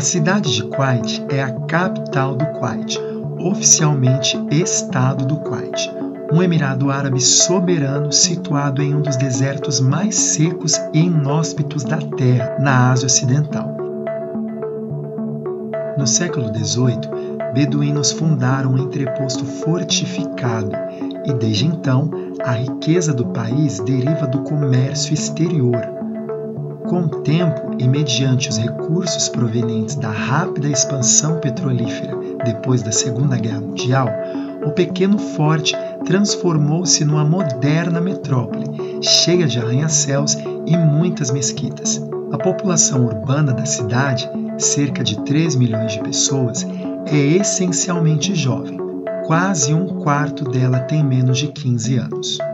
[0.00, 2.98] A cidade de Kuwait é a capital do Kuwait,
[3.38, 5.92] oficialmente Estado do Kuwait,
[6.32, 12.56] um emirado árabe soberano situado em um dos desertos mais secos e inóspitos da Terra,
[12.58, 13.76] na Ásia Ocidental.
[15.98, 20.70] No século XVIII, beduínos fundaram um entreposto fortificado
[21.26, 22.10] e, desde então,
[22.42, 25.99] a riqueza do país deriva do comércio exterior.
[26.90, 33.36] Com o tempo e mediante os recursos provenientes da rápida expansão petrolífera depois da Segunda
[33.36, 34.08] Guerra Mundial,
[34.66, 35.72] o pequeno forte
[36.04, 38.64] transformou-se numa moderna metrópole,
[39.00, 40.36] cheia de arranha-céus
[40.66, 42.02] e muitas mesquitas.
[42.32, 44.28] A população urbana da cidade,
[44.58, 46.66] cerca de 3 milhões de pessoas,
[47.06, 48.76] é essencialmente jovem.
[49.28, 52.49] Quase um quarto dela tem menos de 15 anos.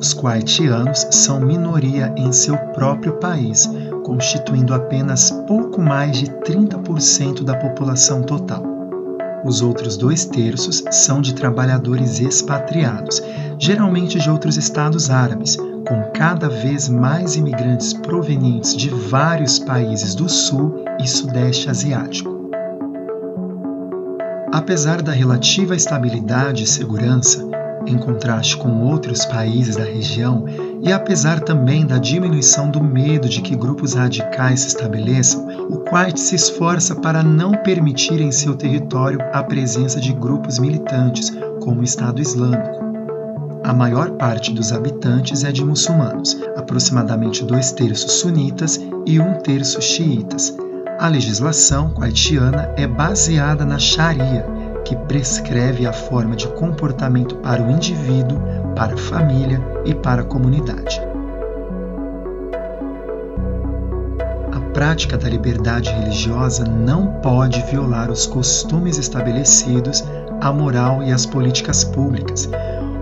[0.00, 3.68] Os kuwaitianos são minoria em seu próprio país,
[4.02, 8.64] constituindo apenas pouco mais de 30% da população total.
[9.44, 13.22] Os outros dois terços são de trabalhadores expatriados,
[13.58, 20.30] geralmente de outros estados árabes, com cada vez mais imigrantes provenientes de vários países do
[20.30, 22.48] sul e sudeste asiático.
[24.50, 30.44] Apesar da relativa estabilidade e segurança, em contraste com outros países da região,
[30.82, 36.18] e apesar também da diminuição do medo de que grupos radicais se estabeleçam, o Kuwait
[36.18, 41.84] se esforça para não permitir em seu território a presença de grupos militantes, como o
[41.84, 42.80] Estado Islâmico.
[43.62, 49.80] A maior parte dos habitantes é de muçulmanos, aproximadamente dois terços sunitas e um terço
[49.82, 50.56] xiitas.
[50.98, 54.46] A legislação kuwaitiana é baseada na Sharia,
[54.90, 58.40] que prescreve a forma de comportamento para o indivíduo,
[58.74, 61.00] para a família e para a comunidade.
[64.50, 70.02] A prática da liberdade religiosa não pode violar os costumes estabelecidos,
[70.40, 72.50] a moral e as políticas públicas.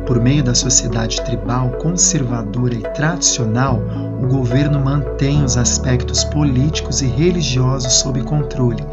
[0.06, 3.80] Por meio da sociedade tribal conservadora e tradicional,
[4.22, 8.84] o governo mantém os aspectos políticos e religiosos sob controle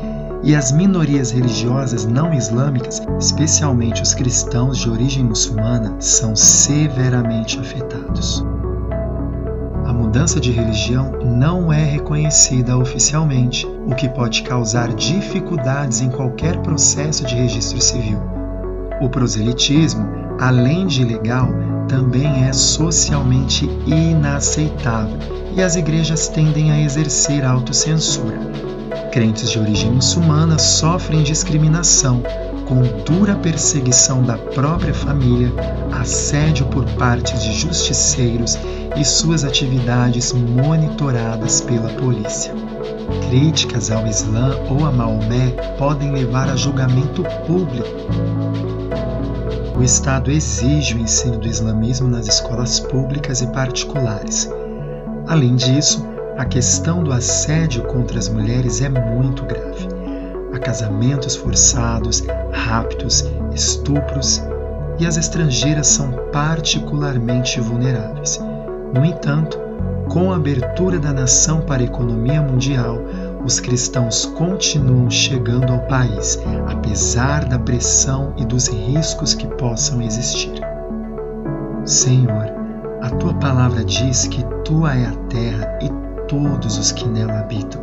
[0.43, 8.45] e as minorias religiosas não islâmicas, especialmente os cristãos de origem muçulmana, são severamente afetados.
[9.85, 16.57] A mudança de religião não é reconhecida oficialmente, o que pode causar dificuldades em qualquer
[16.61, 18.19] processo de registro civil.
[19.01, 20.07] O proselitismo,
[20.39, 21.49] além de ilegal,
[21.87, 25.17] também é socialmente inaceitável
[25.55, 28.39] e as igrejas tendem a exercer autocensura,
[29.15, 32.21] crentes de origem muçulmana sofrem discriminação,
[32.67, 35.53] com dura perseguição da própria família,
[35.93, 38.57] assédio por parte de justiceiros
[38.97, 42.53] e suas atividades monitoradas pela polícia.
[43.29, 47.87] Críticas ao Islã ou a Maomé podem levar a julgamento público.
[49.77, 54.49] O Estado exige o ensino do islamismo nas escolas públicas e particulares.
[55.25, 56.05] Além disso,
[56.37, 59.87] a questão do assédio contra as mulheres é muito grave.
[60.53, 64.43] Há casamentos forçados, raptos, estupros
[64.99, 68.39] e as estrangeiras são particularmente vulneráveis.
[68.93, 69.57] No entanto,
[70.09, 72.99] com a abertura da nação para a economia mundial,
[73.43, 80.61] os cristãos continuam chegando ao país, apesar da pressão e dos riscos que possam existir.
[81.85, 82.51] Senhor,
[83.01, 87.81] a tua palavra diz que tua é a terra e todos os que nela habitam.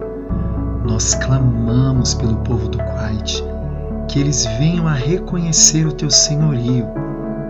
[0.84, 3.42] Nós clamamos pelo povo do Kuwait,
[4.08, 6.86] que eles venham a reconhecer o teu senhorio,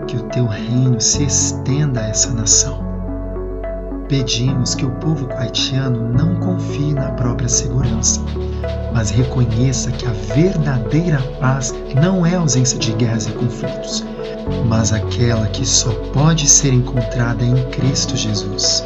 [0.07, 2.83] que o teu reino se estenda a essa nação.
[4.07, 8.21] Pedimos que o povo kuwaitiano não confie na própria segurança,
[8.93, 14.03] mas reconheça que a verdadeira paz não é ausência de guerras e conflitos,
[14.67, 18.85] mas aquela que só pode ser encontrada em Cristo Jesus.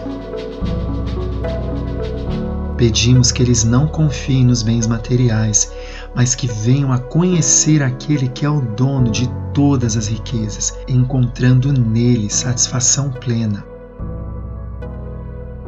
[2.78, 5.72] Pedimos que eles não confiem nos bens materiais,
[6.16, 11.74] mas que venham a conhecer aquele que é o dono de todas as riquezas, encontrando
[11.74, 13.66] nele satisfação plena.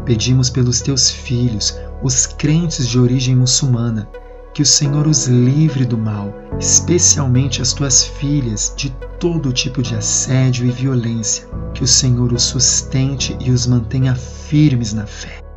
[0.05, 4.07] Pedimos pelos teus filhos, os crentes de origem muçulmana,
[4.53, 9.95] que o Senhor os livre do mal, especialmente as tuas filhas, de todo tipo de
[9.95, 15.48] assédio e violência, que o Senhor os sustente e os mantenha firmes na fé.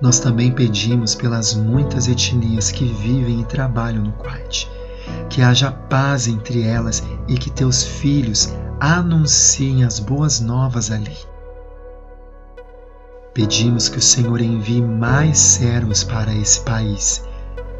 [0.00, 4.70] Nós também pedimos pelas muitas etnias que vivem e trabalham no Kuwait,
[5.28, 11.16] que haja paz entre elas e que teus filhos anunciem as boas novas ali.
[13.34, 17.24] Pedimos que o Senhor envie mais servos para esse país,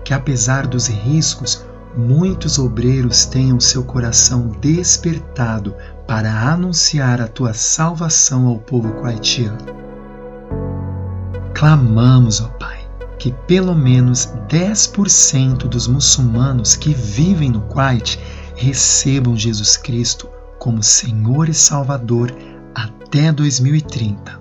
[0.05, 1.65] que apesar dos riscos,
[1.97, 5.75] muitos obreiros tenham seu coração despertado
[6.07, 9.78] para anunciar a tua salvação ao povo haitiano.
[11.59, 12.89] Clamamos, ó Pai,
[13.19, 18.17] que pelo menos 10% dos muçulmanos que vivem no Kuwait
[18.55, 20.29] recebam Jesus Cristo
[20.61, 22.33] como Senhor e Salvador
[22.77, 24.38] até 2030.